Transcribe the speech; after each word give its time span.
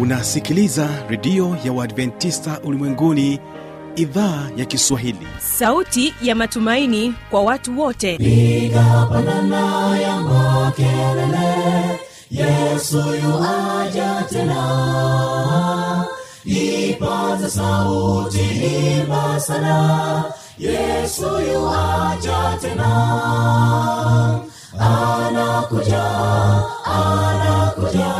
unasikiliza 0.00 0.88
redio 1.08 1.56
ya 1.64 1.72
uadventista 1.72 2.60
ulimwenguni 2.64 3.40
idhaa 3.96 4.48
ya 4.56 4.64
kiswahili. 4.64 5.26
Sauti 5.38 6.14
ya 6.22 6.34
matumaini 6.34 7.14
kwa 7.30 7.42
watu 7.42 7.80
wote. 7.80 8.16
Piga 8.18 9.06
pandana 9.12 9.98
ya 9.98 10.16
makelele 10.20 12.00
yesu 12.30 12.96
yuaja 12.96 14.24
tena. 14.30 16.04
Ipata 16.44 17.50
sauti 17.50 18.40
imba 19.00 19.40
sana 19.40 20.24
yesu 20.58 21.22
yuaja 21.52 22.58
tena. 22.60 22.90
Anakuja 24.78 26.04
anakuja 26.84 28.19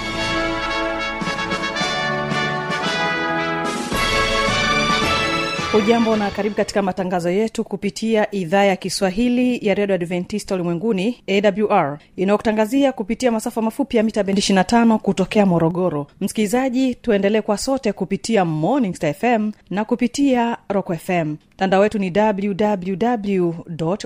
hujambo 5.71 6.15
na 6.15 6.29
karibu 6.31 6.55
katika 6.55 6.81
matangazo 6.81 7.29
yetu 7.29 7.63
kupitia 7.63 8.31
idhaa 8.35 8.63
ya 8.63 8.75
kiswahili 8.75 9.67
ya 9.67 9.73
redio 9.73 9.95
adventista 9.95 10.55
ulimwenguni 10.55 11.23
awr 11.27 11.97
inayokutangazia 12.15 12.91
kupitia 12.91 13.31
masafa 13.31 13.61
mafupi 13.61 13.97
ya 13.97 14.03
mita 14.03 14.23
bendi 14.23 14.41
25 14.41 14.97
kutokea 14.97 15.45
morogoro. 15.45 16.07
Msikilizaji 16.21 16.95
tuendelee 16.95 17.41
kwa 17.41 17.57
sote 17.57 17.93
kupitia 17.93 18.45
morning 18.45 18.95
star 18.95 19.13
fm 19.13 19.51
na 19.69 19.85
kupitia 19.85 20.57
rock 20.69 20.93
fm 20.97 21.35
mtandao 21.55 21.81
wetu 21.81 21.99
ni 21.99 22.13
www 22.17 23.53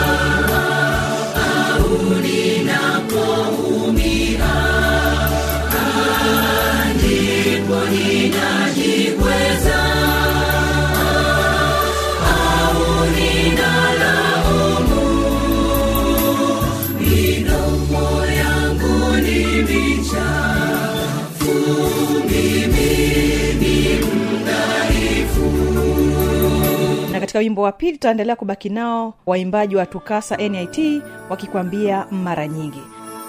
katika 27.36 27.48
wimbo 27.48 27.62
wa 27.62 27.72
pili 27.72 27.92
tutaendelea 27.92 28.36
kubaki 28.36 28.68
nao 28.68 29.14
waimbaji 29.26 29.76
wa 29.76 29.86
tukasa 29.86 30.36
nit 30.36 31.02
wakikwambia 31.30 32.06
mara 32.10 32.48
nyingi. 32.48 32.82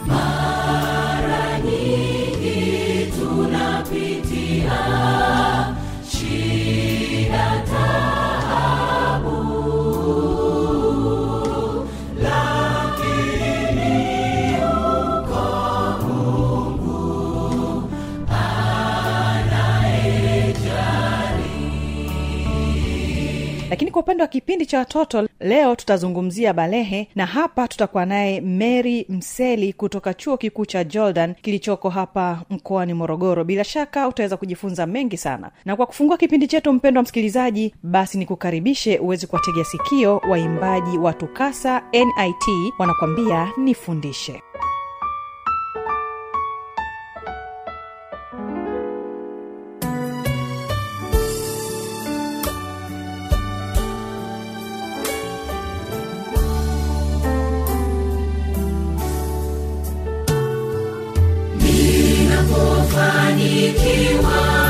mara 0.07 0.46
lakini 23.77 23.91
kwa 23.91 24.01
upande 24.01 24.23
wa 24.23 24.27
kipindi 24.27 24.65
cha 24.65 24.77
watoto 24.79 25.27
leo 25.39 25.75
tutazungumzia 25.75 26.53
balehe 26.53 27.07
na 27.15 27.25
hapa 27.25 27.67
tutakuwa 27.67 28.05
naye 28.05 28.41
mary 28.41 29.05
mseli 29.09 29.73
kutoka 29.73 30.13
chuo 30.13 30.37
kikuu 30.37 30.65
cha 30.65 30.83
jordan 30.83 31.35
kilichoko 31.35 31.89
hapa 31.89 32.41
mkoani 32.49 32.93
morogoro. 32.93 33.43
Bila 33.43 33.63
shaka 33.63 34.07
utaweza 34.07 34.37
kujifunza 34.37 34.85
mengi 34.87 35.17
sana. 35.17 35.51
Na 35.65 35.75
kwa 35.75 35.85
kufungua 35.85 36.17
kipindi 36.17 36.47
chetu 36.47 36.73
mpendo 36.73 36.99
wa 36.99 37.03
msikilizaji 37.03 37.73
basi 37.83 38.17
nikukaribishe 38.17 38.99
uweze 38.99 39.27
kuwategea 39.27 39.63
sikio 39.63 40.21
waimbaji 40.29 40.97
wa 40.97 41.13
tukasa 41.13 41.83
nit 41.93 42.73
wanakwambia 42.79 43.51
nifundishe 43.57 44.41
ninapofanikiwa 63.71 64.66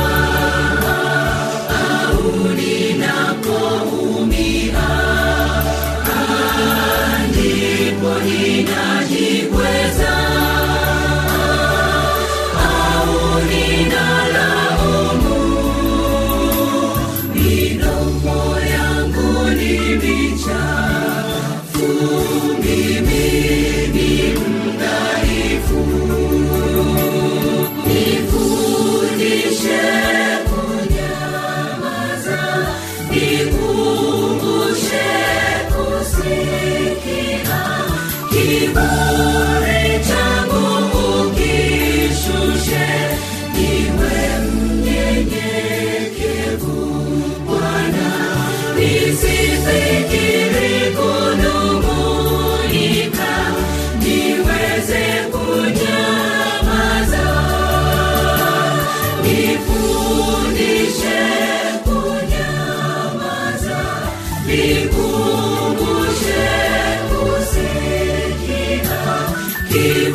He 69.70 70.07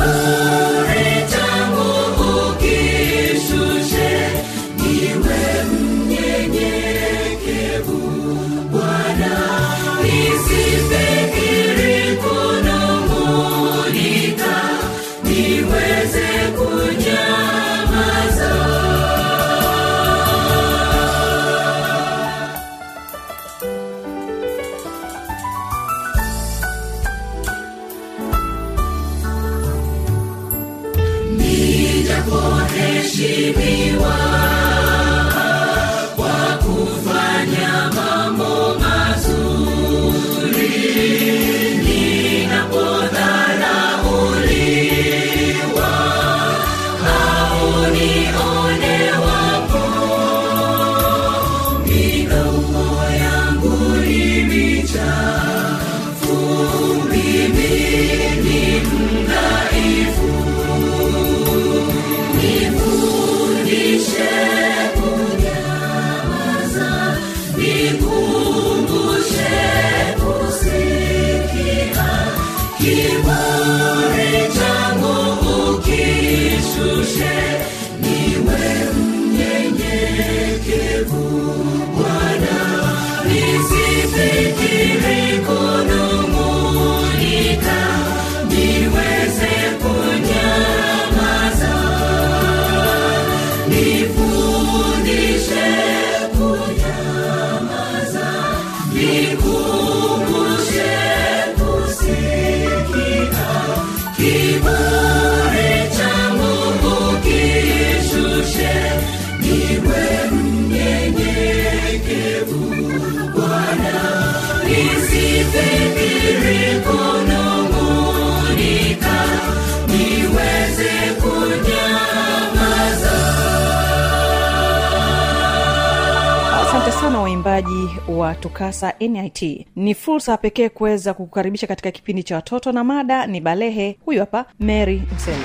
sana 127.52 127.90
wa 128.08 128.34
tukasa 128.34 128.94
nit 129.00 129.66
ni 129.76 129.94
fursa 129.94 130.36
pekee 130.36 130.68
kuweza 130.68 131.14
kukukaribisha 131.14 131.66
katika 131.66 131.90
kipindi 131.90 132.22
cha 132.22 132.34
watoto 132.36 132.72
na 132.72 132.84
mada. 132.84 133.26
Ni 133.26 133.40
balehe. 133.40 133.98
Huyu 134.04 134.20
hapa 134.20 134.44
mary 134.60 135.02
mseli 135.16 135.42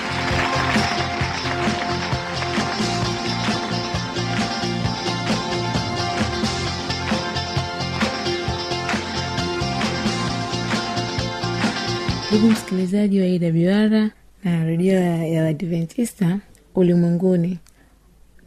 ndugu 12.31 12.47
msikilizaji 12.51 13.19
wa 13.21 13.25
awr 13.27 14.09
na 14.43 14.65
redio 14.65 14.93
ya 15.33 15.43
wadventista 15.43 16.39
ulimwenguni 16.75 17.57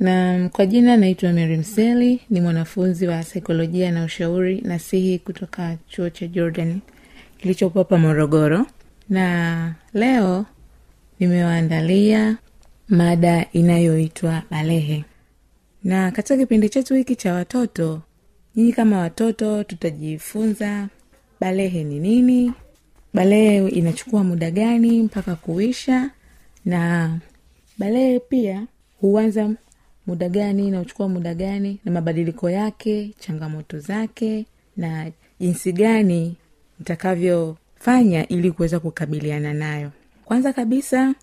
na 0.00 0.48
kwa 0.52 0.66
jina 0.66 0.96
naitwa 0.96 1.32
mary 1.32 1.56
mseli 1.56 2.20
ni 2.30 2.40
mwanafunzi 2.40 3.06
wa 3.06 3.22
saikolojia 3.22 3.92
na 3.92 4.04
ushauri 4.04 4.60
nasihi 4.60 5.18
kutoka 5.18 5.76
chuo 5.88 6.10
cha 6.10 6.26
jordan 6.26 6.80
kilichopo 7.38 7.78
hapa 7.78 7.98
morogoro. 7.98 8.66
Na 9.08 9.74
leo 9.94 10.46
nimewaandalia 11.20 12.36
mada 12.88 13.46
inayoitwa 13.52 14.42
balehe 14.50 15.04
na 15.84 16.10
katika 16.10 16.36
kipindi 16.36 16.68
chetu 16.68 16.94
hiki 16.94 17.16
cha 17.16 17.34
watoto 17.34 18.02
nyinyi 18.56 18.72
kama 18.72 18.98
watoto 18.98 19.64
tutajifunza 19.64 20.88
balehe 21.40 21.84
ni 21.84 21.98
nini 21.98 22.52
balehe 23.14 23.68
inachukua 23.68 24.24
muda 24.24 24.50
gani 24.50 25.02
mpaka 25.02 25.34
kuisha 25.36 26.10
na 26.64 27.18
balehe 27.78 28.18
pia 28.20 28.66
huanza 29.00 29.50
muda 30.10 30.28
gani 30.28 30.70
na 30.70 30.78
huchukua 30.78 31.08
muda 31.08 31.34
gani 31.34 31.78
na 31.84 31.92
mabadiliko 31.92 32.50
yake 32.50 33.10
changamoto 33.18 33.78
zake 33.78 34.46
na 34.76 35.10
jinsi 35.40 35.72
gani 35.72 36.36
nitakavyofanya 36.78 38.28
ili 38.28 38.50
kuweza 38.52 38.80
kukabiliana 38.80 39.54
nayo. 39.54 39.90
Kwanza 40.24 40.52
kabisa 40.52 41.14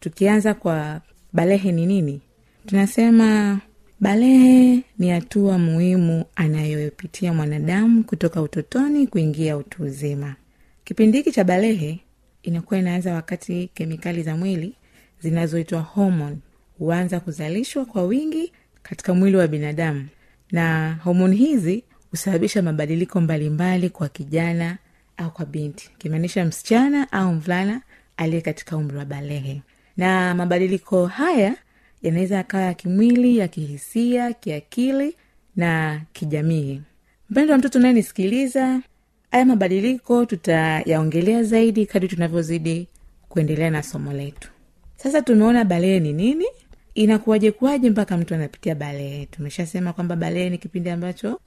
tukianza 0.00 0.54
kwa 0.54 1.00
balehe 1.32 1.72
ni 1.72 1.86
nini? 1.86 2.20
Tunasema 2.66 3.60
balehe 4.00 4.82
ni 4.98 5.10
hatua 5.10 5.58
muhimu 5.58 6.24
anayopitia 6.34 7.32
mwanadamu 7.34 8.04
kutoka 8.04 8.42
utotoni 8.42 9.06
kuingia 9.06 9.56
utu 9.56 9.82
uzima. 9.82 10.34
Kipindi 10.84 11.18
hiki 11.18 11.32
cha 11.32 11.44
balehe 11.44 12.00
inakuwa 12.42 12.80
inaanza 12.80 13.14
wakati 13.14 13.70
kemikali 13.74 14.22
za 14.22 14.36
mwili 14.36 14.74
zinazoitwa 15.20 15.80
homon 15.80 16.38
huanza 16.78 17.20
kuzalishwa 17.20 17.84
kwa 17.84 18.04
wingi 18.04 18.52
katika 18.82 19.14
mwili 19.14 19.36
wa 19.36 19.46
binadamu. 19.48 20.08
Na 20.52 20.94
homoni 21.04 21.36
hizi 21.36 21.84
husababisha 22.10 22.62
mabadiliko 22.62 23.20
mbalimbali 23.20 23.90
kwa 23.90 24.08
kijana 24.08 24.78
au 25.16 25.30
kwa 25.30 25.46
binti. 25.46 25.90
Ikimaanisha 25.98 26.44
msichana 26.44 27.12
au 27.12 27.32
mvulana 27.34 27.80
aliye 28.16 28.40
katika 28.40 28.76
umri 28.76 28.96
wa 28.96 29.04
balehe. 29.04 29.62
Na 29.96 30.34
mabadiliko 30.34 31.06
haya 31.06 31.54
yanaweza 32.02 32.36
yakawa 32.36 32.62
ya 32.64 32.74
kimwili 32.74 33.38
ya 33.38 33.48
kihisia 33.48 34.32
kiakili 34.32 35.16
na 35.56 36.00
kijamii. 36.12 36.80
Mpendo 37.30 37.52
wa 37.52 37.58
mtoto 37.58 37.78
unayenisikiliza 37.78 38.80
haya 39.30 39.44
mabadiliko 39.44 40.26
tutayaongelea 40.26 41.42
zaidi 41.42 41.86
kadri 41.86 42.08
tunavyozidi 42.08 42.88
kuendelea 43.28 43.70
na 43.70 43.82
somo 43.82 44.12
letu. 44.12 44.48
Sasa 44.96 45.22
tumeona 45.22 45.64
balehe 45.64 46.00
ni 46.00 46.12
nini 46.12 46.44
inakuwaje 46.94 47.52
kuwaje 47.52 47.90
mpaka 47.90 48.16
mtu 48.16 48.34
anapitia 48.34 48.74
balee 48.74 49.26
tumeshasema 49.26 49.92
kwamba 49.92 50.16
balee 50.16 50.50
ni 50.50 50.58
kipindi 50.58 50.90
ambacho 50.90 51.40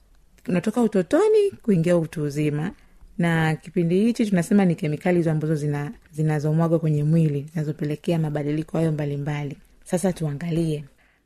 unatoka 0.48 0.82
utotoni 0.82 1.50
kuingia 1.62 1.96
utu 1.96 2.22
uzima. 2.22 2.70
Na 3.18 3.56
kipindi 3.56 4.00
hichi 4.04 4.26
tunasema 4.26 4.64
ni 4.64 4.74
kemikali 4.74 5.16
hizo 5.16 5.30
ambazo 5.30 5.54
zina 5.54 5.92
zinazomwagwa 6.12 6.78
kwenye 6.78 7.04
mwili 7.04 7.46
zinazopelekea 7.52 8.18
mabadiliko 8.18 8.76
hayo 8.78 8.92
mbalimbali. 8.92 9.56
Sasa 9.84 10.12
tuangalie. 10.12 10.84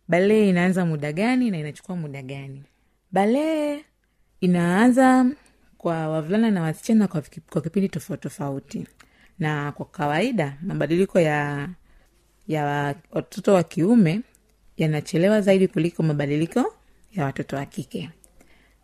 Balee 0.08 0.48
inaanza 0.48 0.86
muda 0.86 1.12
gani 1.12 1.50
na 1.50 1.58
inachukua 1.58 1.96
muda 1.96 2.22
gani? 2.22 2.62
Balee 3.12 3.78
inaanza 4.40 5.26
kwa 5.78 6.08
wavulana 6.08 6.50
na 6.50 6.62
wasichana 6.62 7.08
kwa, 7.08 7.22
kwa 7.50 7.60
kipindi 7.62 7.88
tofauti 7.88 8.22
tofauti. 8.22 8.86
Na 9.38 9.72
kwa 9.72 9.86
kawaida 9.86 10.56
mabadiliko 10.62 11.20
ya 11.20 11.68
ya 12.52 12.94
watoto 13.10 13.54
wa 13.54 13.62
kiume 13.62 14.20
yanachelewa 14.76 15.40
zaidi 15.40 15.68
kuliko 15.68 16.02
mabadiliko 16.02 16.74
ya 17.12 17.24
watoto 17.24 17.56
wa 17.56 17.66
kike. 17.66 18.10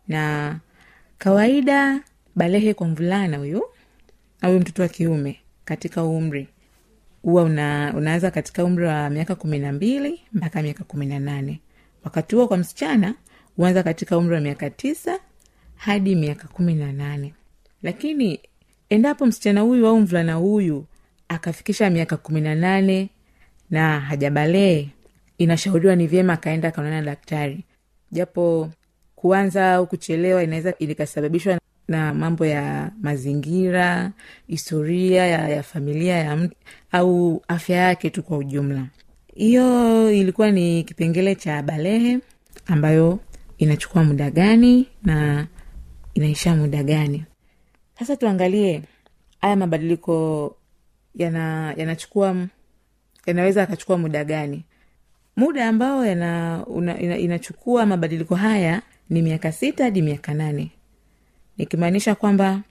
Na 0.07 0.55
kawaida 1.17 2.01
balehe 2.35 2.73
kwa 2.73 2.87
mvulana 2.87 3.37
huyu 3.37 3.63
au 4.41 4.59
mtoto 4.59 4.81
wa 4.81 4.87
kiume 4.87 5.39
katika 5.65 6.03
umri 6.03 6.47
huwa 7.21 7.43
una, 7.43 7.93
unaanza 7.97 8.31
katika 8.31 8.63
umri 8.63 8.85
wa 8.85 9.09
miaka 9.09 9.35
kumi 9.35 9.59
na 9.59 9.73
mbili 9.73 10.21
mpaka 10.33 10.61
miaka 10.61 10.83
kumi 10.83 11.05
na 11.05 11.19
nane. 11.19 11.61
Wakati 12.03 12.35
huo 12.35 12.47
kwa 12.47 12.57
msichana 12.57 13.15
huanza 13.55 13.83
katika 13.83 14.17
umri 14.17 14.35
wa 14.35 14.41
miaka 14.41 14.69
tisa 14.69 15.19
hadi 15.75 16.15
miaka 16.15 16.47
kumi 16.47 16.73
na 16.75 16.91
nane. 16.93 17.33
Lakini 17.83 18.39
endapo 18.89 19.25
msichana 19.25 19.61
huyu 19.61 19.87
au 19.87 19.99
mvulana 19.99 20.33
huyu 20.33 20.85
akafikisha 21.27 21.89
miaka 21.89 22.17
kumi 22.17 22.41
na 22.41 22.55
nane 22.55 23.09
na 23.69 23.99
hajabalee 23.99 24.87
inashauriwa 25.37 25.95
ni 25.95 26.07
vyema 26.07 26.33
akaenda 26.33 26.67
akaonana 26.67 26.95
na 26.95 27.05
daktari. 27.05 27.63
Japo 28.11 28.69
kuanza 29.15 29.73
au 29.73 29.87
kuchelewa 29.87 30.43
inaweza 30.43 30.73
ikasababishwa 30.79 31.59
na 31.87 32.13
mambo 32.13 32.45
ya 32.45 32.91
mazingira 33.01 34.11
historia 34.47 35.25
ya, 35.27 35.49
ya 35.49 35.63
familia 35.63 36.17
ya 36.17 36.35
mtu 36.35 36.55
au 36.91 37.41
afya 37.47 37.77
yake 37.77 38.09
tu 38.09 38.23
kwa 38.23 38.37
ujumla. 38.37 38.87
Hiyo 39.35 40.11
ilikuwa 40.11 40.51
ni 40.51 40.83
kipengele 40.83 41.35
cha 41.35 41.63
balehe 41.63 42.19
ambayo 42.65 43.19
inachukua 43.57 44.03
muda 44.03 44.31
gani 44.31 44.87
na 45.03 45.47
inaisha 46.13 46.55
muda 46.55 46.83
gani. 46.83 47.25
Sasa 47.99 48.15
tuangalie 48.15 48.81
haya 49.41 49.55
mabadiliko 49.55 50.55
yana 51.15 51.73
yanachukua 51.77 52.35
yanaweza 53.27 53.63
akachukua 53.63 53.97
muda 53.97 54.23
gani? 54.23 54.63
Muda 55.35 55.67
ambao 55.67 56.05
yana, 56.05 56.63
una, 56.67 56.99
ina, 56.99 57.17
inachukua 57.17 57.85
mabadiliko 57.85 58.35
haya 58.35 58.81
ni 59.09 59.21
miaka 59.21 59.51
sita 59.51 59.83
hadi 59.83 60.01
miaka 60.01 60.33
nane. 60.33 60.71
Nikimaanisha 61.57 62.15
kwamba 62.15 62.61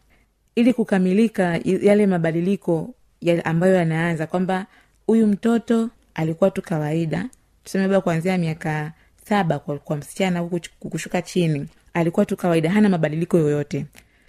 ili 0.55 0.73
kukamilika 0.73 1.61
yale 1.65 2.07
mabadiliko 2.07 2.95
ya 3.21 3.45
ambayo 3.45 3.75
yanaanza 3.75 4.27
kwamba 4.27 4.67
huyu 5.07 5.27
mtoto 5.27 5.91
alikuwa 6.15 6.51
tu 6.51 6.63
kawaida 6.63 7.29
tuseme 7.65 7.83
labda 7.85 8.01
kuanzia 8.01 8.39
miaka 8.39 8.93
saba 9.29 9.59
kwa, 9.59 9.79
kwa 9.79 9.97
msichana 9.97 10.45
kushuka 10.91 11.23
chini 11.23 11.67
alikuwa 11.95 12.27
tu 12.27 12.37
kawaida 12.37 12.71
hana 12.71 12.89
mabadiliko 12.89 13.39
yoyote. 13.39 13.87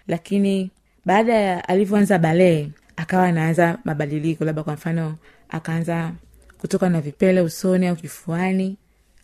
Lakini 0.08 0.72
baada 1.06 1.34
ya 1.34 1.68
alivyoanza 1.70 2.20
balee 2.20 2.68
akawa 2.96 3.26
anaanza 3.26 3.78
mabadiliko 3.84 4.46
labda 4.46 4.64
kwa 4.64 4.74
mfano 4.74 5.16
akaanza 5.50 6.14
kutoka 6.58 6.90
na 6.90 7.02
vipele 7.02 7.42
usoni 7.42 7.88
au 7.88 7.96
kifuani 7.96 8.78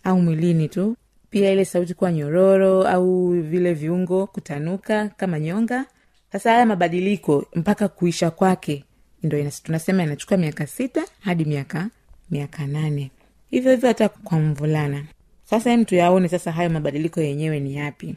au 0.03 0.22
mwilini 0.22 0.70
tu. 0.70 0.96
Pia 1.30 1.51
ile 1.51 1.65
sauti 1.65 1.94
kuwa 1.94 2.12
nyororo 2.12 2.84
au 2.88 3.30
vile 3.42 3.74
viungo 3.74 4.27
kutanuka 4.27 5.08
kama 5.10 5.39
nyonga. 5.39 5.86
Sasa 6.32 6.51
haya 6.51 6.65
mabadiliko 6.65 7.46
mpaka 7.56 7.88
kuisha 7.88 8.32
kwake 8.32 8.84
ndo 9.24 9.50
tunasema 9.63 10.03
inachukua 10.03 10.38
miaka 10.38 10.68
sita 10.68 11.03
hadi 11.20 11.46
miaka 11.46 11.89
miaka 12.32 12.68
nane. 12.68 13.12
Hivyo 13.50 13.72
hivyo 13.72 13.88
hata 13.88 14.10
kwa 14.10 14.39
mvulana. 14.39 15.03
Sasa 15.44 15.70
hem 15.70 15.86
tuyaone 15.86 16.27
sasa 16.30 16.51
hayo 16.51 16.70
mabadiliko 16.70 17.22
yenyewe 17.22 17.60
ni 17.60 17.75
yapi. 17.75 18.15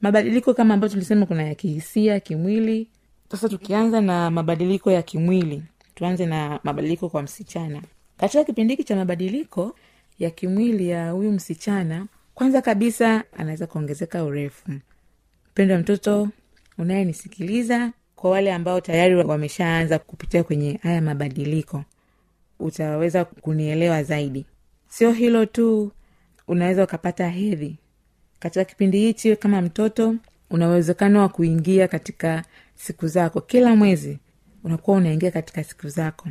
Mabadiliko 0.00 0.54
kama 0.54 0.74
ambayo 0.74 0.92
tulisema 0.92 1.26
kuna 1.26 1.42
ya 1.42 1.54
kihisia 1.54 2.20
kimwili. 2.20 2.88
Sasa 3.30 3.48
tukianza 3.48 4.00
na 4.00 4.30
mabadiliko 4.30 4.90
ya 4.90 5.02
kimwili 5.02 5.62
tuanze 6.00 6.26
na 6.26 6.60
mabadiliko 6.64 7.08
kwa 7.08 7.22
msichana. 7.22 7.82
Katika 8.16 8.44
kipindi 8.44 8.72
hiki 8.72 8.84
cha 8.84 8.96
mabadiliko 8.96 9.76
ya 10.18 10.30
kimwili 10.30 10.88
ya 10.88 11.10
huyu 11.10 11.32
msichana 11.32 12.06
kwanza 12.34 12.62
kabisa 12.62 13.24
anaweza 13.36 13.66
kuongezeka 13.66 14.24
urefu. 14.24 14.70
Mpendo 15.52 15.78
mtoto 15.78 16.28
unayenisikiliza 16.78 17.92
kwa 18.16 18.30
wale 18.30 18.52
ambao 18.52 18.80
tayari 18.80 19.14
wameshaanza 19.16 19.98
kupitia 19.98 20.44
kwenye 20.44 20.80
haya 20.82 21.00
mabadiliko 21.02 21.84
utaweza 22.58 23.24
kunielewa 23.24 24.02
zaidi. 24.02 24.46
Sio 24.88 25.12
hilo 25.12 25.46
tu 25.46 25.92
unaweza 26.48 26.84
ukapata 26.84 27.28
hedhi. 27.28 27.76
Katika 28.38 28.64
kipindi 28.64 28.98
hichi 28.98 29.36
kama 29.36 29.62
mtoto 29.62 30.14
una 30.50 30.68
uwezekano 30.68 31.20
wa 31.20 31.28
kuingia 31.28 31.88
katika 31.88 32.44
siku 32.74 33.06
zako 33.08 33.40
kila 33.40 33.76
mwezi 33.76 34.18
unakuwa 34.64 34.96
unaingia 34.96 35.30
katika 35.30 35.64
siku 35.64 35.88
zako. 35.88 36.28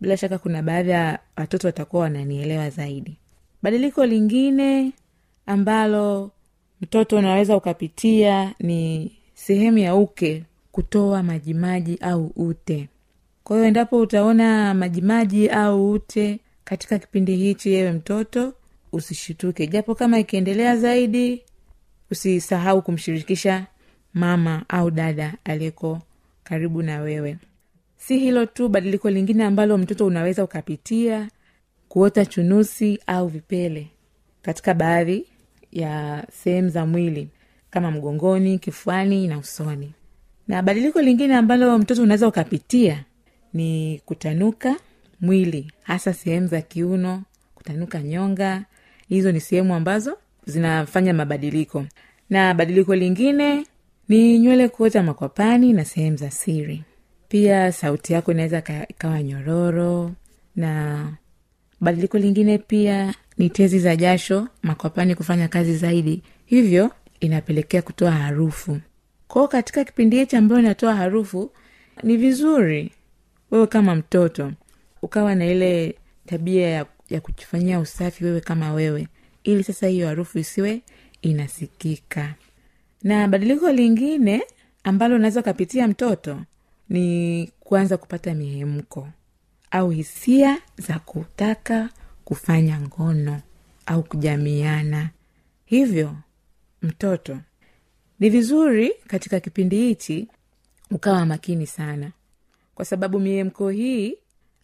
Bila 0.00 0.16
shaka 0.16 0.38
kuna 0.38 0.62
baadhi 0.62 0.90
ya 0.90 1.18
watoto 1.36 1.68
watakuwa 1.68 2.02
wananielewa 2.02 2.70
zaidi. 2.70 3.16
Badiliko 3.62 4.06
lingine 4.06 4.92
ambalo 5.46 6.30
mtoto 6.80 7.16
unaweza 7.16 7.56
ukapitia 7.56 8.54
ni 8.60 9.12
sehemu 9.34 9.78
ya 9.78 9.94
uke 9.94 10.44
kutoa 10.72 11.22
majimaji 11.22 11.98
au 12.00 12.26
ute. 12.36 12.88
Kwa 13.44 13.56
hiyo 13.56 13.68
endapo 13.68 13.98
utaona 13.98 14.74
majimaji 14.74 15.48
au 15.48 15.90
ute 15.90 16.40
katika 16.64 16.98
kipindi 16.98 17.36
hichi 17.36 17.72
yewe 17.72 17.92
mtoto 17.92 18.52
usishituke. 18.92 19.66
Japo 19.66 19.94
kama 19.94 20.18
ikiendelea 20.18 20.76
zaidi 20.76 21.42
usisahau 22.10 22.82
kumshirikisha 22.82 23.66
mama 24.14 24.64
au 24.68 24.90
dada 24.90 25.34
aliyeko 25.44 25.98
karibu 26.44 26.82
na 26.82 27.00
wewe 27.00 27.36
si 28.06 28.18
hilo 28.18 28.46
tu 28.46 28.68
badiliko 28.68 29.10
lingine 29.10 29.44
ambalo 29.44 29.78
mtoto 29.78 30.06
unaweza 30.06 30.44
ukapitia 30.44 31.28
kuota 31.88 32.26
chunusi 32.26 32.98
au 33.06 33.28
vipele 33.28 33.86
katika 34.42 34.74
baadhi 34.74 35.26
ya 35.72 36.24
sehemu 36.32 36.68
za 36.68 36.86
mwili 36.86 37.28
kama 37.70 37.90
mgongoni 37.90 38.58
kifuani 38.58 39.26
na 39.28 39.38
usoni. 39.38 39.92
Na 40.48 40.62
badiliko 40.62 41.02
lingine 41.02 41.34
ambalo 41.34 41.78
mtoto 41.78 42.02
unaweza 42.02 42.28
ukapitia 42.28 43.04
ni 43.54 44.00
kutanuka 44.04 44.76
mwili 45.20 45.72
hasa 45.82 46.12
sehemu 46.12 46.46
za 46.46 46.60
kiuno 46.60 47.22
kutanuka 47.54 48.02
nyonga. 48.02 48.64
Hizo 49.08 49.32
ni 49.32 49.40
sehemu 49.40 49.74
ambazo 49.74 50.18
zinafanya 50.46 51.14
mabadiliko. 51.14 51.84
Na 52.30 52.54
badiliko 52.54 52.94
lingine 52.94 53.66
ni 54.08 54.38
nywele 54.38 54.68
kuota 54.68 55.02
makwapani 55.02 55.72
na 55.72 55.84
sehemu 55.84 56.16
za 56.16 56.30
siri 56.30 56.84
pia 57.28 57.72
sauti 57.72 58.12
yako 58.12 58.32
inaweza 58.32 58.62
ikawa 58.88 59.22
nyororo 59.22 60.12
na 60.56 61.06
badiliko 61.80 62.18
lingine 62.18 62.58
pia 62.58 63.14
ni 63.38 63.50
tezi 63.50 63.78
za 63.78 63.96
jasho 63.96 64.48
makwapani 64.62 65.14
kufanya 65.14 65.48
kazi 65.48 65.76
zaidi. 65.76 66.22
Hivyo 66.46 66.90
inapelekea 67.20 67.82
kutoa 67.82 68.10
harufu. 68.10 68.80
Kwao 69.28 69.48
katika 69.48 69.84
kipindi 69.84 70.16
hichi 70.16 70.36
ambayo 70.36 70.60
inatoa 70.60 70.94
harufu 70.96 71.50
ni 72.02 72.16
vizuri 72.16 72.92
wewe 73.50 73.66
kama 73.66 73.94
mtoto 73.94 74.52
ukawa 75.02 75.34
na 75.34 75.46
ile 75.46 75.94
tabia 76.26 76.68
ya, 76.68 76.86
ya 77.10 77.20
kujifanyia 77.20 77.80
usafi 77.80 78.24
wewe 78.24 78.40
kama 78.40 78.72
wewe 78.72 79.08
ili 79.44 79.64
sasa 79.64 79.86
hiyo 79.86 80.06
harufu 80.08 80.38
isiwe 80.38 80.82
inasikika. 81.22 82.34
Na 83.02 83.28
badiliko 83.28 83.72
lingine 83.72 84.42
ambalo 84.84 85.16
unaweza 85.16 85.40
ukapitia 85.40 85.88
mtoto 85.88 86.40
ni 86.88 87.50
kuanza 87.60 87.96
kupata 87.96 88.34
mihemko 88.34 89.08
au 89.70 89.90
hisia 89.90 90.58
za 90.78 90.98
kutaka 90.98 91.88
kufanya 92.24 92.80
ngono 92.80 93.40
au 93.86 94.02
kujamiana. 94.02 95.10
Hivyo 95.64 96.16
mtoto 96.82 97.38
ni 98.20 98.30
vizuri 98.30 98.92
katika 99.06 99.40
kipindi 99.40 99.76
hichi 99.76 100.28
ukawa 100.90 101.26
makini 101.26 101.66
sana. 101.66 102.10
Kwa 102.74 102.84
sababu 102.84 103.20
miemko 103.20 103.68
hii 103.70 104.16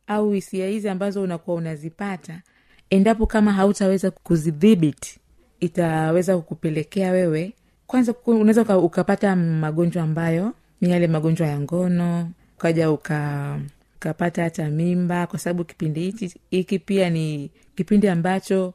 au 0.07 0.33
hisia 0.33 0.67
hizi 0.69 0.89
ambazo 0.89 1.23
unakuwa 1.23 1.57
unazipata 1.57 2.43
endapo 2.91 3.27
kama 3.27 3.53
hautaweza 3.53 4.11
kuzidhibiti 4.11 5.21
itaweza 5.61 6.37
kukupelekea 6.37 7.11
wewe 7.11 7.53
kwanza 7.87 8.15
unaweza 8.27 8.63
uka- 8.63 8.79
ukapata 8.79 9.37
magonjwa 9.37 10.03
ambayo 10.03 10.53
ni 10.81 10.91
yale 10.91 11.07
magonjwa 11.07 11.47
ya 11.47 11.61
ngono 11.61 12.31
ukaja 12.59 12.91
uka 12.91 13.61
ukapata 13.97 14.43
hata 14.43 14.71
mimba 14.71 15.27
kwa 15.27 15.39
sababu 15.39 15.65
kipindi 15.65 16.01
hichi 16.01 16.35
hiki 16.51 16.79
pia 16.79 17.11
ni 17.11 17.51
kipindi 17.77 18.09
ambacho 18.09 18.75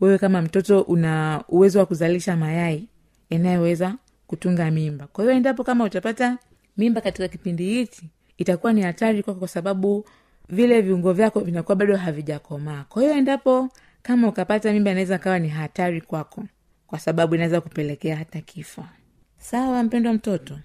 wewe 0.00 0.18
kama 0.18 0.42
mtoto 0.42 0.80
una 0.80 1.44
uwezo 1.48 1.78
wa 1.78 1.86
kuzalisha 1.86 2.36
mayai 2.36 2.88
yanayoweza 3.30 3.94
kutunga 4.26 4.70
mimba. 4.70 5.06
Kwa 5.06 5.24
hiyo 5.24 5.36
endapo 5.36 5.64
kama 5.64 5.84
utapata 5.84 6.38
mimba 6.76 7.00
katika 7.00 7.28
kipindi 7.28 7.64
hichi 7.64 8.02
itakuwa 8.38 8.72
ni 8.72 8.82
hatari 8.82 9.22
kwako 9.22 9.38
kwa 9.38 9.48
sababu 9.48 10.04
vile 10.48 10.80
viungo 10.80 11.12
vyako 11.12 11.40
vinakuwa 11.40 11.76
bado 11.76 11.96
havijakomaa. 11.96 12.84
Kwa 12.88 13.02
hiyo 13.02 13.14
endapo 13.14 13.68
kama 14.02 14.28
ukapata 14.28 14.72
mimba 14.72 14.90
inaweza 14.90 15.18
kawa 15.18 15.38
ni 15.38 15.48
hatari 15.48 16.00
kwako 16.00 16.44
kwa 16.86 16.98
sababu 16.98 17.34
inaweza 17.34 17.60
kupelekea 17.60 18.16
hata 18.16 18.40
kifo. 18.40 18.84
Sawa 19.38 19.82
mpendwa 19.82 20.12
mtoto 20.12 20.58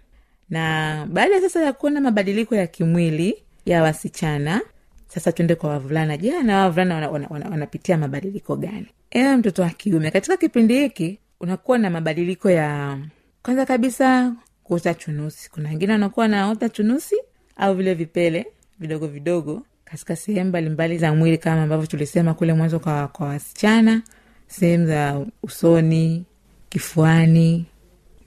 na 0.50 1.06
baada 1.12 1.42
sasa 1.42 1.64
ya 1.64 1.74
kuona 1.74 2.02
mabadiliko 2.02 2.56
ya 2.56 2.68
kimwili 2.68 3.44
ya 3.66 3.84
wasichana 3.84 4.62
sasa 5.08 5.32
tuende 5.32 5.56
kwa 5.56 5.70
wavulana. 5.70 6.18
Je 6.18 6.44
na 6.44 6.58
wavulana 6.60 7.10
wanapitia 7.10 7.96
wana, 7.96 8.06
wana, 8.06 8.08
mabadiliko 8.08 8.56
gani? 8.56 8.88
Ewe 9.12 9.38
mtoto 9.38 9.62
wa 9.62 9.70
kiume 9.70 10.12
katika 10.12 10.38
kipindi 10.38 10.80
hiki 10.80 11.20
unakuwa 11.40 11.78
na 11.78 11.90
mabadiliko 11.90 12.50
ya 12.50 12.98
kwanza 13.44 13.66
kabisa 13.66 14.36
kuota 14.64 14.94
chunusi. 14.94 15.50
Kuna 15.52 15.70
wengine 15.70 15.92
wanakuwa 15.92 16.28
naota 16.28 16.70
chunusi 16.70 17.16
au 17.58 17.76
vile 17.76 17.94
vipele 17.94 18.46
vidogo 18.80 19.08
vidogo 19.08 19.62
katika 19.86 20.16
sehemu 20.16 20.50
mbalimbali 20.50 20.98
za 20.98 21.14
mwili 21.14 21.38
kama 21.38 21.64
ambavyo 21.64 21.86
tulisema 21.88 22.34
kule 22.34 22.54
mwanzo 22.54 22.80
kwa, 22.80 23.08
kwa 23.08 23.28
wasichana 23.28 24.02
sehemu 24.48 24.88
za 24.88 25.26
usoni 25.44 26.26
kifuani 26.70 27.66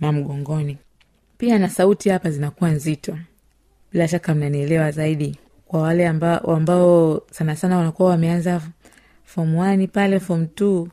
na 0.00 0.12
mgongoni 0.12 0.78
pia 1.40 1.58
na 1.58 1.68
sauti 1.68 2.08
hapa 2.08 2.30
zinakuwa 2.30 2.70
nzito. 2.70 3.18
Bila 3.92 4.08
shaka 4.08 4.34
mnanielewa 4.34 4.90
zaidi. 4.90 5.36
Kwa 5.66 5.82
wale 5.82 6.08
ambao, 6.08 6.38
ambao 6.56 7.22
sana 7.30 7.56
sana 7.56 7.76
wanakuwa 7.78 8.08
wameanza 8.10 8.60
fom 9.24 9.56
one 9.56 9.86
pale 9.86 10.20
fom 10.20 10.46
t 10.46 10.88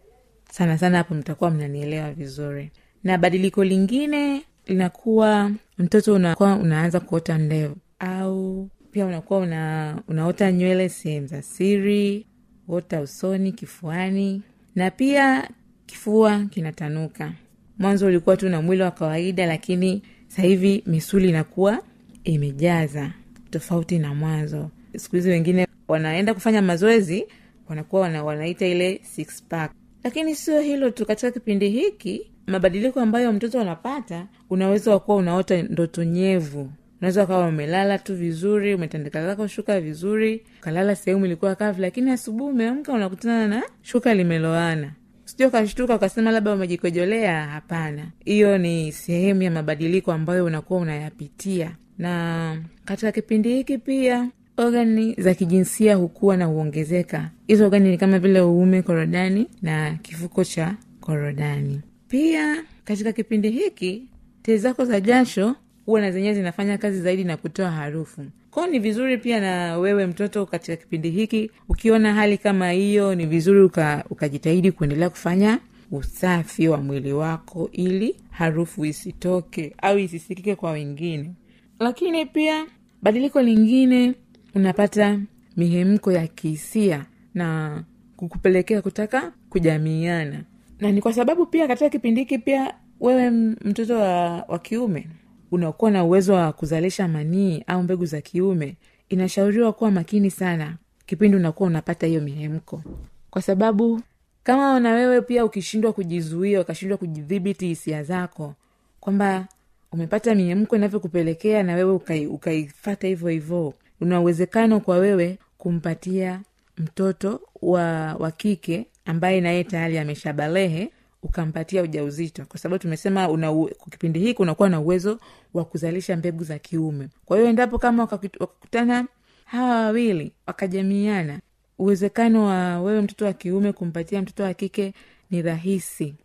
sana 0.51 0.77
sana 0.77 0.97
hapo 0.97 1.15
mtakuwa 1.15 1.51
mnanielewa 1.51 2.11
vizuri. 2.11 2.71
Na 3.03 3.17
badiliko 3.17 3.63
lingine 3.63 4.41
linakuwa 4.67 5.51
mtoto 5.77 6.13
unakuwa 6.13 6.55
unaanza 6.55 6.99
kuota 6.99 7.37
ndevu. 7.37 7.75
Au 7.99 8.69
pia 8.91 9.05
unakuwa 9.05 9.39
una, 9.39 9.95
unaota 10.07 10.51
nywele 10.51 10.89
sehemu 10.89 11.27
za 11.27 11.41
siri 11.41 12.25
ota 12.67 13.01
usoni 13.01 13.51
kifuani. 13.51 14.41
Na 14.75 14.91
pia 14.91 15.49
kifua 15.85 16.45
kinatanuka. 16.45 17.31
Mwanzo 17.79 18.05
ulikuwa 18.07 18.37
tu 18.37 18.49
na 18.49 18.61
mwili 18.61 18.83
wa 18.83 18.91
kawaida 18.91 19.45
lakini 19.45 20.01
sahivi 20.37 20.83
misuli 20.85 21.29
inakuwa 21.29 21.79
imejaza 22.23 23.11
tofauti 23.49 23.99
na 23.99 24.13
mwanzo. 24.13 24.69
Siku 24.97 25.15
hizi 25.15 25.29
wengine 25.29 25.67
wanaenda 25.87 26.33
kufanya 26.33 26.61
mazoezi 26.61 27.25
wanakuwa 27.69 28.01
wana, 28.01 28.23
wanaita 28.23 28.65
ile 28.67 28.99
six 29.03 29.43
pack. 29.43 29.71
Lakini 30.03 30.35
sio 30.35 30.59
hilo 30.61 30.89
tu 30.89 31.05
katika 31.05 31.31
kipindi 31.31 31.69
hiki 31.69 32.31
mabadiliko 32.47 33.01
ambayo 33.01 33.33
mtoto 33.33 33.61
anapata 33.61 34.27
unaweza 34.49 34.91
wakuwa 34.91 35.17
unaota 35.17 35.61
ndoto 35.61 36.03
nyevu. 36.03 36.71
Unaweza 37.01 37.23
ukawa 37.23 37.47
umelala 37.47 37.97
tu 37.99 38.15
vizuri 38.15 38.73
umetandika 38.75 39.25
zako 39.25 39.47
shuka 39.47 39.81
vizuri 39.81 40.45
ukalala 40.59 40.95
sehemu 40.95 41.25
ilikuwa 41.25 41.55
kavu 41.55 41.81
lakini 41.81 42.11
asubuhi 42.11 42.51
umeamka 42.51 42.93
unakutana 42.93 43.47
na 43.47 43.63
shuka 43.81 44.13
limeloana 44.13 44.91
sijua 45.27 45.47
ukashtuka 45.47 45.95
ukasema 45.95 46.31
labda 46.31 46.53
umejikojolea? 46.53 47.45
Hapana. 47.47 48.07
Hiyo 48.25 48.57
ni 48.57 48.91
sehemu 48.91 49.41
ya 49.41 49.51
mabadiliko 49.51 50.11
ambayo 50.11 50.45
unakuwa 50.45 50.79
unayapitia. 50.79 51.71
Na 51.97 52.57
katika 52.85 53.11
kipindi 53.11 53.49
hiki 53.55 53.77
pia 53.77 54.29
ogani 54.57 55.13
za 55.17 55.33
kijinsia 55.33 55.95
hukua 55.95 56.37
na 56.37 56.45
huongezeka. 56.45 57.29
Hizo 57.47 57.67
ogani 57.67 57.89
ni 57.89 57.97
kama 57.97 58.19
vile 58.19 58.41
uume 58.41 58.81
korodani 58.81 59.47
na 59.61 59.95
kifuko 60.01 60.43
cha 60.43 60.75
korodani. 60.99 61.81
Pia 62.07 62.63
katika 62.83 63.11
kipindi 63.11 63.49
hiki 63.49 64.03
tezi 64.41 64.57
zako 64.63 64.85
za 64.85 64.99
jasho 65.01 65.55
huwa 65.87 66.01
na 66.01 66.11
zenyewe 66.11 66.33
zinafanya 66.33 66.77
kazi 66.77 67.01
zaidi 67.01 67.23
na 67.23 67.37
kutoa 67.37 67.71
harufu. 67.71 68.25
Kwao 68.51 68.67
ni 68.67 68.79
vizuri 68.79 69.17
pia 69.17 69.39
na 69.39 69.77
wewe 69.77 70.05
mtoto 70.07 70.45
katika 70.45 70.75
kipindi 70.77 71.09
hiki 71.09 71.51
ukiona 71.69 72.13
hali 72.13 72.37
kama 72.37 72.71
hiyo 72.71 73.15
ni 73.15 73.25
vizuri 73.25 73.61
uka, 73.63 74.03
ukajitahidi 74.09 74.71
kuendelea 74.71 75.09
kufanya 75.09 75.59
usafi 75.91 76.67
wa 76.67 76.77
mwili 76.77 77.13
wako 77.13 77.69
ili 77.71 78.15
harufu 78.29 78.85
isitoke 78.85 79.73
au 79.81 79.97
isisikike 79.99 80.55
kwa 80.55 80.71
wengine. 80.71 81.31
Lakini 81.79 82.25
pia 82.25 82.65
badiliko 83.01 83.41
lingine 83.41 84.13
unapata 84.55 85.19
mihemko 85.57 86.11
ya 86.11 86.27
kihisia 86.27 87.05
na 87.33 87.83
kukupelekea 88.17 88.81
kutaka 88.81 89.33
kujamiiana. 89.49 90.43
Na 90.79 90.91
ni 90.91 91.01
kwa 91.01 91.13
sababu 91.13 91.45
pia 91.45 91.67
katika 91.67 91.89
kipindi 91.89 92.21
hiki 92.21 92.37
pia 92.37 92.73
wewe 92.99 93.29
mtoto 93.61 93.97
wa, 93.99 94.41
wa 94.47 94.59
kiume 94.59 95.07
unakuwa 95.51 95.91
na 95.91 96.03
uwezo 96.03 96.33
wa 96.33 96.53
kuzalisha 96.53 97.07
manii 97.07 97.63
au 97.67 97.83
mbegu 97.83 98.05
za 98.05 98.21
kiume 98.21 98.75
inashauriwa 99.09 99.73
kuwa 99.73 99.91
makini 99.91 100.31
sana 100.31 100.75
kipindi 101.05 101.37
unakuwa 101.37 101.69
unapata 101.69 102.07
hiyo 102.07 102.21
mihemko. 102.21 102.83
Kwa 103.29 103.41
sababu 103.41 104.01
kama 104.43 104.79
na 104.79 104.91
wewe 104.93 105.21
pia 105.21 105.45
ukishindwa 105.45 105.93
kujizuia 105.93 106.61
ukashindwa 106.61 106.97
kujidhibiti 106.97 107.67
hisia 107.67 108.03
zako 108.03 108.53
kwamba 108.99 109.47
umepata 109.91 110.35
mihemko 110.35 110.75
inavyokupelekea 110.75 111.63
na 111.63 111.75
wewe 111.75 111.91
ukaifata 112.27 112.91
ukai 112.97 113.09
hivyo 113.09 113.29
hivyo 113.29 113.73
una 114.01 114.19
uwezekano 114.21 114.79
kwa 114.79 114.97
wewe 114.97 115.37
kumpatia 115.57 116.41
mtoto 116.77 117.41
wa 117.61 118.13
wa 118.13 118.31
kike 118.31 118.85
ambaye 119.05 119.41
naye 119.41 119.63
tayari 119.63 119.97
ameshabalehe 119.97 120.89
ukampatia 121.27 121.81
ujauzito. 121.83 122.45
Kwa 122.45 122.59
sababu 122.59 122.81
tumesema 122.81 123.29
una 123.29 123.53
kipindi 123.91 124.19
hiki 124.19 124.41
unakuwa 124.41 124.69
na 124.69 124.79
uwezo 124.79 125.19
wa 125.53 125.65
kuzalisha 125.65 126.17
mbegu 126.17 126.43
za 126.43 126.59
kiume. 126.59 127.07
Kwa 127.25 127.37
hiyo 127.37 127.49
endapo 127.49 127.77
kama 127.79 128.03
wakakutana 128.03 129.05
hawa 129.45 129.75
wawili 129.75 130.31
wakajamiana 130.47 131.39
uwezekano 131.79 132.45
wa 132.45 132.81
wewe 132.81 133.01
mtoto 133.01 133.25
wa 133.25 133.33
kiume 133.33 133.71
kumpatia 133.73 134.21
mtoto 134.21 134.43
wa 134.43 134.53
kike 134.53 134.93
ni 135.31 135.41
rahisi. 135.41 136.15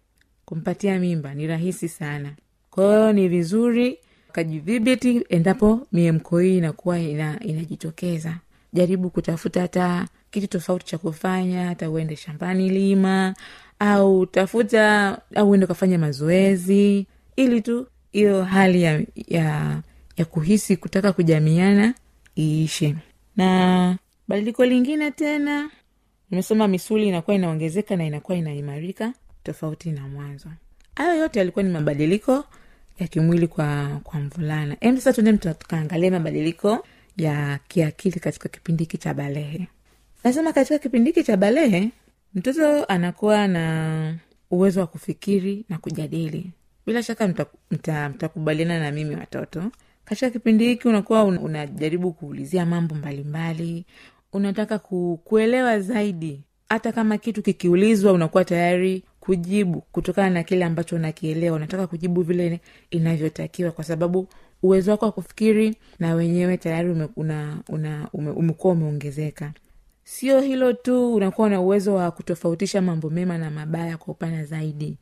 Kumpatia 0.45 0.99
mimba 0.99 1.35
ni 1.35 1.47
rahisi 1.47 1.89
sana. 1.89 2.33
Kwa 2.71 2.85
hiyo 2.85 3.13
ni 3.13 3.29
vizuri 3.29 3.99
kajidhibiti 4.33 5.25
endapo 5.29 5.87
miemko 5.93 6.39
hii 6.39 6.59
inakuwa 6.59 6.99
ina, 6.99 7.41
inajitokeza. 7.41 8.37
Jaribu 8.73 9.11
kutafuta 9.11 9.61
hata 9.61 10.09
kitu 10.31 10.47
tofauti 10.47 10.87
cha 10.87 10.99
kufanya 10.99 11.67
hata 11.67 11.91
uende 11.91 12.17
shambani 12.17 12.69
lima 12.71 13.35
au 13.91 14.27
tafuta 14.27 15.19
au 15.35 15.51
uende 15.51 15.65
ukafanya 15.65 15.99
mazoezi. 15.99 17.07
Ili 17.37 17.61
tu 17.61 17.87
hiyo 18.13 18.45
hali 18.45 18.83
ya, 18.83 19.03
ya 19.29 19.81
ya 20.17 20.25
kuhisi 20.25 20.77
kutaka 20.77 21.13
kujamiana 21.13 21.95
iishe. 22.39 22.95
Na 23.37 23.97
badiliko 24.29 24.65
lingine 24.65 25.11
tena 25.11 25.71
nimesema 26.31 26.69
misuli 26.69 27.09
inakuwa 27.09 27.37
inaongezeka 27.37 27.97
na 27.97 28.05
inakuwa 28.05 28.39
inaimarika 28.39 29.13
tofauti 29.43 29.91
na 29.91 30.09
mwanzo. 30.09 30.49
Hayo 30.97 31.15
yote 31.21 31.39
yalikuwa 31.39 31.63
ni 31.63 31.71
mabadiliko 31.71 32.45
ya 32.99 33.07
kimwili 33.07 33.47
kwa 33.47 34.01
kwa 34.05 34.21
mvulana. 34.21 34.77
Em 34.81 34.97
sasa 34.97 35.13
tuende 35.13 35.33
tukaangalia 35.55 36.11
mabadiliko 36.11 36.87
ya 37.17 37.59
kiakili 37.69 38.21
katika 38.21 38.49
kipindi 38.49 38.85
hiki 38.85 38.99
cha 38.99 39.15
balehe. 39.15 39.69
Nasema 40.25 40.53
katika 40.53 40.79
kipindi 40.79 41.11
hiki 41.11 41.25
cha 41.25 41.37
balehe 41.37 41.89
mtoto 42.35 42.85
anakuwa 42.85 43.49
na 43.49 44.17
uwezo 44.51 44.81
wa 44.81 44.87
kufikiri 44.87 45.65
na 45.69 45.79
kujadili. 45.79 46.51
Bila 46.87 47.03
shaka 47.03 47.29
mtakubaliana 47.29 48.09
mta, 48.19 48.29
mta 48.29 48.79
na 48.79 48.91
mimi 48.93 49.15
watoto. 49.17 49.63
Katika 50.05 50.31
kipindi 50.31 50.65
hiki 50.67 50.89
unakuwa 50.89 51.25
un, 51.25 51.39
unajaribu 51.39 52.13
kuulizia 52.13 52.67
mambo 52.67 52.95
mbalimbali. 52.95 53.63
Mbali. 53.63 53.87
unataka 54.33 54.79
ku, 54.79 55.21
kuelewa 55.25 55.81
zaidi. 55.81 56.41
Hata 56.69 56.93
kama 56.93 57.19
kitu 57.19 57.43
kikiulizwa 57.43 58.13
unakuwa 58.13 58.45
tayari 58.45 59.05
kujibu 59.21 59.81
kutokana 59.81 60.31
na 60.31 60.43
kile 60.43 60.65
ambacho 60.65 60.97
unakielewa. 60.97 61.57
Unataka 61.57 61.87
kujibu 61.87 62.23
vile 62.23 62.61
inavyotakiwa 62.91 63.71
kwa 63.73 63.85
sababu 63.85 64.29
uwezo 64.63 64.91
wako 64.91 65.05
wa 65.07 65.13
kufikiri 65.13 65.77
na 65.99 66.15
wenyewe 66.15 66.57
tayari 66.57 66.91
ume, 66.91 67.09
una, 67.17 67.59
una, 67.69 68.09
ume, 68.13 68.31
umekuwa 68.31 68.73
umeongezeka 68.73 69.53
sio 70.05 70.41
hilo 70.41 70.73
tu 70.73 71.15
unakuwa 71.15 71.51
na 71.51 71.61
uwezo 71.61 71.95
wa 71.95 72.11
kutofautisha 72.11 72.83
mambo 72.83 73.11
mema 73.11 73.39
na 73.39 73.51
mabaya 73.51 73.97
kwa 73.97 74.15
upana 74.15 74.45
zaidi. 74.45 74.97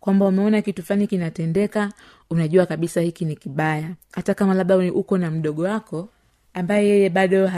Kwamba 0.00 0.26
umeona 0.26 0.62
kitu 0.62 0.82
fulani 0.82 1.06
kinatendeka 1.06 1.92
unajua 2.30 2.66
kabisa 2.66 3.00
hiki 3.00 3.24
ni 3.24 3.36
kibaya. 3.36 3.90
Hata 4.12 4.34
kama 4.34 4.54
labda 4.54 4.76
uko 4.78 5.18
na 5.18 5.30
mdogo 5.30 5.62
wako 5.62 6.08
ambaye 6.54 6.88
yeye 6.88 7.10
bado 7.10 7.50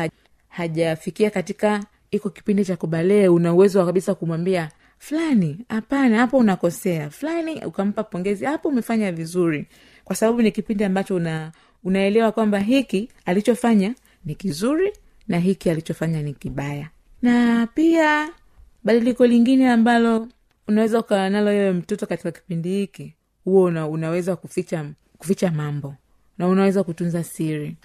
hajafikia 0.48 1.30
katika 1.30 1.84
iko 2.10 2.30
kipindi 2.30 2.64
cha 2.64 2.76
kubalee 2.76 3.28
una 3.28 3.54
uwezo 3.54 3.78
wa 3.80 3.86
kabisa 3.86 4.14
kumwambia 4.14 4.70
fulani 4.98 5.58
hapana 5.68 6.18
hapo 6.18 6.38
unakosea. 6.38 7.10
Fulani 7.10 7.64
ukampa 7.64 8.04
pongezi 8.04 8.44
hapo 8.44 8.68
umefanya 8.68 9.12
vizuri. 9.12 9.66
Kwa 10.04 10.16
sababu 10.16 10.42
ni 10.42 10.52
kipindi 10.52 10.84
ambacho 10.84 11.14
una 11.16 11.52
unaelewa 11.84 12.32
kwamba 12.32 12.58
hiki 12.58 13.08
alichofanya 13.24 13.94
ni 14.24 14.34
kizuri 14.34 14.92
na 15.28 15.38
hiki 15.38 15.70
alichofanya 15.70 16.22
ni 16.22 16.34
kibaya. 16.34 16.88
Na 17.22 17.66
pia 17.74 18.28
badiliko 18.84 19.26
lingine 19.26 19.70
ambalo 19.70 20.28
unaweza 20.68 20.98
ukawa 21.00 21.30
nalo 21.30 21.46
wewe 21.50 21.72
mtoto 21.72 22.06
katika 22.06 22.30
kipindi 22.32 22.68
hiki 22.68 23.14
huo 23.44 23.64
una, 23.64 23.88
unaweza 23.88 24.36
kuficha 24.36 24.90
kuficha 25.18 25.50
mambo 25.50 25.94
na 26.38 26.48
unaweza 26.48 26.84
kutunza 26.84 27.24
siri. 27.24 27.76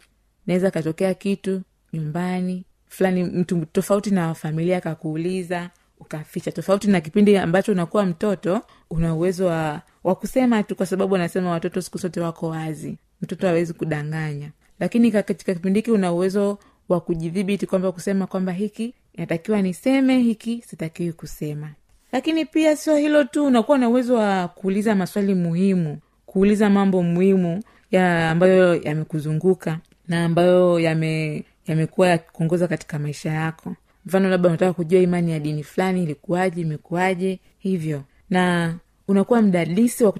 Naweza 0.47 0.71
katokea 0.71 1.13
kitu 1.13 1.62
nyumbani 1.93 2.65
fulani 2.88 3.23
mtu 3.23 3.65
tofauti 3.65 4.12
na 4.12 4.34
familia 4.34 4.77
akakuuliza 4.77 5.69
ukaficha. 5.99 6.51
Tofauti 6.51 6.88
na 6.88 7.01
kipindi 7.01 7.38
ambacho 7.38 7.71
unakuwa 7.71 8.06
mtoto 8.06 8.62
una 8.89 9.13
uwezo 9.15 9.45
wa, 9.45 9.82
wa 10.03 10.15
kusema 10.15 10.63
tu 10.63 10.75
kwa 10.75 10.86
sababu 10.86 11.15
anasema 11.15 11.51
watoto 11.51 11.82
siku 11.82 11.97
zote 11.97 12.19
wako 12.21 12.47
wazi. 12.49 12.97
Mtoto 13.21 13.47
hawezi 13.47 13.73
kudanganya. 13.73 14.51
Lakini 14.79 15.12
katika 15.12 15.53
kipindi 15.53 15.79
hiki 15.79 15.91
una 15.91 16.12
uwezo 16.12 16.60
wa 16.89 17.00
kujidhibiti 17.02 17.65
kwamba 17.67 17.91
kusema 17.91 18.28
kwamba 18.28 18.52
hiki 18.52 18.93
inatakiwa 19.13 19.62
niseme 19.62 20.19
hiki 20.19 20.63
sitakiwi 20.67 21.13
kusema. 21.13 21.69
Lakini 22.12 22.46
pia 22.46 22.76
sio 22.76 22.96
hilo 22.98 23.24
tu 23.24 23.46
unakuwa 23.46 23.78
na 23.78 23.89
uwezo 23.89 24.15
wa 24.15 24.48
kuuliza 24.48 24.96
maswali 24.96 25.36
muhimu 25.36 25.98
kuuliza 26.26 26.69
mambo 26.69 27.04
muhimu 27.04 27.63
ya 27.91 28.30
ambayo 28.32 28.76
yamekuzunguka 28.82 29.80
na 30.08 30.26
ambayo 30.26 30.80
yame 30.80 31.43
yamekuwa 31.67 32.08
yakikuongoza 32.10 32.67
katika 32.67 33.00
maisha 33.00 33.32
yako. 33.32 33.76
Mfano 34.06 34.30
labda 34.30 34.50
unataka 34.50 34.74
kujua 34.74 35.02
imani 35.02 35.32
ya 35.32 35.39
dini 35.39 35.63
fulani 35.63 36.04
ilikuwaje 36.04 36.62
imekuwaje 36.62 37.39
hivyo. 37.60 38.04
Na 38.30 38.76
unakuwa 39.08 39.41
mdadisi 39.41 40.04
wa 40.04 40.12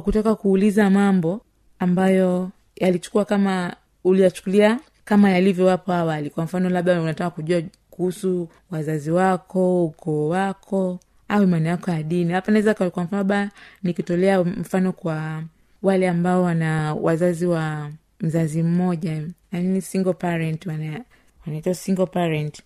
kutaka 0.00 0.34
kuuliza 0.34 0.90
mambo 0.90 1.40
ambayo 1.78 2.50
yalichukua 2.76 3.24
kama 3.24 3.76
uliyachukulia 4.04 4.78
kama 5.04 5.30
yalivyo 5.30 5.68
hapo 5.68 5.92
awali. 5.92 6.30
Kwa 6.30 6.44
mfano 6.44 6.68
labda 6.70 7.00
unataka 7.02 7.30
kujua 7.30 7.62
kuhusu 7.90 8.48
wazazi 8.70 9.10
wako 9.10 9.84
ukoo 9.84 10.28
wako 10.28 10.98
au 11.28 11.42
imani 11.42 11.68
yako 11.68 11.90
ya 11.90 12.02
dini. 12.02 12.32
Hapa 12.32 12.52
naweza 12.52 12.74
kwa 12.74 12.86
mfano 12.86 13.08
labda 13.16 13.50
nikitolea 13.82 14.44
mfano 14.44 14.92
kwa 14.92 15.42
wale 15.82 16.08
ambao 16.08 16.42
wana 16.42 16.94
wazazi 16.94 17.46
wa 17.46 17.90
mzazi 18.20 18.62
mmoja 18.62 19.22
nanini 19.52 19.80
single 19.82 20.12
parent 20.12 20.66
wanaitwa 21.46 21.74
single 21.74 22.06
parent. 22.06 22.62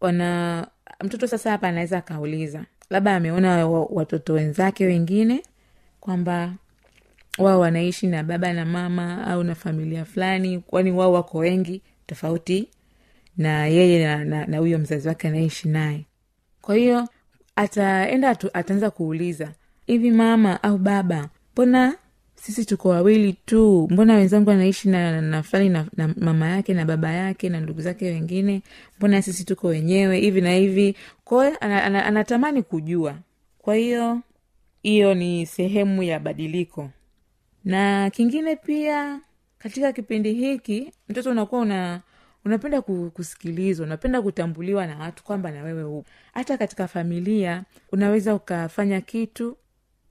Wana 0.00 0.66
mtoto 1.04 1.26
sasa 1.26 1.50
hapa 1.50 1.68
anaweza 1.68 1.98
akauliza 1.98 2.64
labda 2.90 3.16
ameona 3.16 3.66
watoto 3.68 4.32
wenzake 4.32 4.86
wengine 4.86 5.42
kwamba 6.00 6.52
wao 7.38 7.60
wanaishi 7.60 8.06
na 8.06 8.22
baba 8.24 8.52
na 8.52 8.64
mama 8.64 9.26
au 9.26 9.44
na 9.44 9.54
familia 9.54 10.04
fulani 10.04 10.58
kwani 10.58 10.92
wao 10.92 11.12
wako 11.12 11.38
wengi 11.38 11.82
tofauti 12.06 12.68
na 13.36 13.66
yeye 13.66 14.24
na, 14.24 14.58
huyo 14.58 14.78
mzazi 14.78 15.08
wake 15.08 15.28
anaishi 15.28 15.68
naye. 15.68 16.04
Kwa 16.62 16.74
hiyo 16.74 17.08
ataenda 17.56 18.36
ataanza 18.52 18.90
kuuliza 18.90 19.52
hivi 19.86 20.10
mama 20.10 20.62
au 20.62 20.78
baba 20.78 21.28
mbona 21.52 21.94
sisi 22.34 22.64
tuko 22.64 22.88
wawili 22.88 23.32
tu? 23.32 23.88
Mbona 23.90 24.14
wenzangu 24.14 24.50
anaishi 24.50 24.88
na, 24.88 25.20
na 25.20 25.42
fulani 25.42 25.68
na, 25.68 25.86
na 25.96 26.14
mama 26.16 26.48
yake 26.48 26.74
na 26.74 26.84
baba 26.84 27.12
yake 27.12 27.48
na 27.48 27.60
ndugu 27.60 27.80
zake 27.80 28.04
wengine? 28.10 28.62
Mbona 28.98 29.22
sisi 29.22 29.44
tuko 29.44 29.66
wenyewe 29.68 30.20
hivi 30.20 30.40
na 30.40 30.54
hivi? 30.54 30.96
Ana, 31.60 32.04
anatamani 32.04 32.62
kujua. 32.62 33.14
Kwa 33.58 33.74
hiyo 33.74 34.20
hiyo 34.82 35.14
ni 35.14 35.46
sehemu 35.46 36.02
ya 36.02 36.20
badiliko 36.20 36.90
na 37.64 38.10
kingine 38.10 38.56
pia 38.56 39.20
katika 39.58 39.92
kipindi 39.92 40.32
hiki 40.32 40.92
mtoto 41.08 41.30
unakuwa 41.30 41.60
una 41.60 42.00
unapenda 42.44 42.82
kusikilizwa 42.82 43.86
unapenda 43.86 44.22
kutambuliwa 44.22 44.86
na 44.86 44.98
watu 44.98 45.24
kwamba 45.24 45.50
na 45.50 45.62
wewe 45.62 45.84
upo. 45.84 46.08
Hata 46.34 46.58
katika 46.58 46.88
familia 46.88 47.64
unaweza 47.92 48.34
ukafanya 48.34 49.00
kitu 49.00 49.56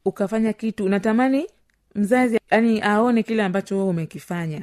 ukafanya 0.06 0.54
kitu 0.54 0.86
unatamani 0.86 1.48
mzazi 1.96 2.40
yani 2.52 2.82
aone 2.82 3.24
kile 3.24 3.44
ambacho 3.44 3.76
wewe 3.78 3.90
umekifanya. 3.90 4.62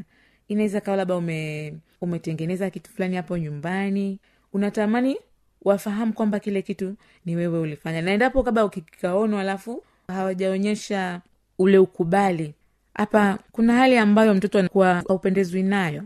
Inaweza 0.49 0.81
kawa 0.81 0.97
labda 0.97 1.17
ume, 1.17 1.75
umetengeneza 2.01 2.71
kitu 2.71 2.91
fulani 2.91 3.17
hapo 3.17 3.39
nyumbani 3.39 4.19
unatamani 4.53 5.17
wafahamu 5.63 6.13
kwamba 6.13 6.41
kile 6.41 6.63
kitu 6.63 6.95
ni 7.27 7.37
wewe 7.37 7.59
ulifanya. 7.59 8.03
Na 8.03 8.11
endapo 8.11 8.43
kaba 8.43 8.65
ukikaonwa 8.65 9.41
alafu 9.41 9.85
hawajaonyesha 10.09 11.21
ule 11.59 11.79
ukubali 11.79 12.55
hapa 12.99 13.39
kuna 13.53 13.73
hali 13.75 13.99
ambayo 13.99 14.35
mtoto 14.35 14.59
anakuwa 14.59 15.03
haupendezwi 15.09 15.63
nayo. 15.63 16.03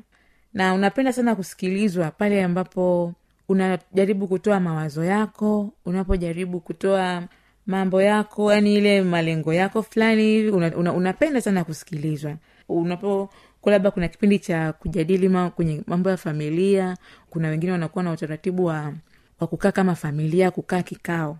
Na 0.54 0.74
unapenda 0.74 1.12
sana 1.12 1.34
kusikilizwa 1.34 2.10
pale 2.10 2.44
ambapo 2.44 3.12
unajaribu 3.48 4.28
kutoa 4.28 4.60
mawazo 4.60 5.04
yako 5.04 5.70
unapojaribu 5.86 6.60
kutoa 6.60 7.22
mambo 7.66 8.02
yako 8.02 8.52
yani 8.52 8.74
ile 8.74 9.02
malengo 9.02 9.54
yako 9.54 9.82
fulani 9.82 10.22
hivi 10.22 10.50
una, 10.50 10.76
una, 10.76 10.92
unapenda 10.92 11.40
sana 11.40 11.64
kusikilizwa. 11.64 12.36
Unapo 12.68 13.30
labda 13.64 13.90
kuna 13.90 14.08
kipindi 14.08 14.38
cha 14.38 14.72
kujadili 14.72 15.28
ma, 15.28 15.50
kwenye 15.50 15.82
mambo 15.86 16.10
ya 16.10 16.16
familia 16.16 16.96
kuna 17.30 17.48
wengine 17.48 17.72
wanakuwa 17.72 18.04
na 18.04 18.12
utaratibu 18.12 18.64
wa, 18.64 18.92
wa 19.40 19.46
kukaa 19.46 19.72
kama 19.72 19.94
familia 19.94 20.50
kukaa 20.50 20.82
kikao. 20.82 21.38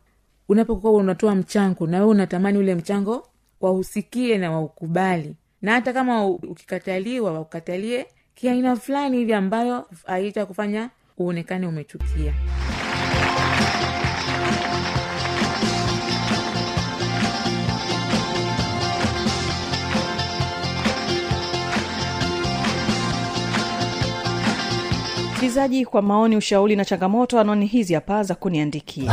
Unapokuwa 0.49 0.93
unatoa 0.93 1.35
mchango 1.35 1.87
na 1.87 1.97
wewe 1.99 2.11
unatamani 2.11 2.59
ule 2.59 2.75
mchango 2.75 3.27
wausikie 3.61 4.39
na 4.39 4.51
waukubali 4.51 5.37
na 5.63 5.73
hata 5.73 5.93
kama 5.93 6.27
ukikataliwa 6.27 7.33
waukatalie 7.33 8.07
kiaina 8.35 8.77
fulani 8.77 9.17
hivi 9.17 9.33
ambayo 9.35 9.87
haita 10.07 10.47
kufanya 10.47 10.91
uonekane 11.19 11.67
umechukia 11.67 12.35
msikilizaji 25.31 25.87
kwa 25.87 26.03
maoni 26.03 26.37
ushauri 26.37 26.77
na 26.77 26.85
changamoto 26.85 27.41
anoni 27.41 27.67
hizi 27.67 27.95
hapa 27.95 28.23
za 28.23 28.35
kuniandikia 28.35 29.13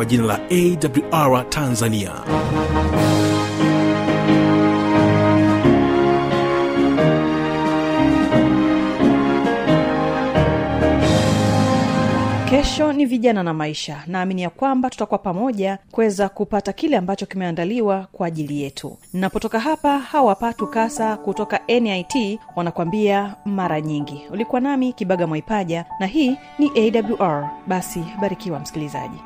kwa 0.00 0.06
jina 0.06 0.24
la 0.24 0.40
awr 1.12 1.48
tanzania. 1.50 2.12
Kesho 12.50 12.92
ni 12.92 13.04
vijana 13.06 13.42
na 13.42 13.54
maisha. 13.54 14.02
Naamini 14.06 14.42
ya 14.42 14.50
kwamba 14.50 14.90
tutakuwa 14.90 15.18
pamoja 15.18 15.78
kuweza 15.90 16.28
kupata 16.28 16.72
kile 16.72 16.96
ambacho 16.96 17.26
kimeandaliwa 17.26 18.06
kwa 18.12 18.26
ajili 18.26 18.62
yetu. 18.62 18.98
Napotoka 19.12 19.60
hapa 19.60 19.98
hawapa 19.98 20.52
kasa 20.52 21.16
kutoka 21.16 21.60
nit 21.80 22.40
wanakwambia 22.56 23.34
mara 23.44 23.80
nyingi. 23.80 24.22
Ulikuwa 24.32 24.60
nami 24.60 24.92
kibaga 24.92 25.26
mwaipaja 25.26 25.84
na 26.00 26.06
hii 26.06 26.36
ni 26.58 26.70
awr 27.18 27.50
basi 27.66 28.04
barikiwa 28.20 28.60
msikilizaji 28.60 29.18